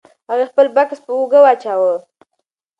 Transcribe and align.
هغې 0.29 0.45
خپل 0.51 0.65
بکس 0.75 0.99
په 1.05 1.11
اوږه 1.17 1.39
واچاوه. 1.43 1.93